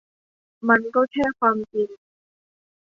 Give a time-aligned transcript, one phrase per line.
[0.69, 1.89] มันก็แค่ความจริง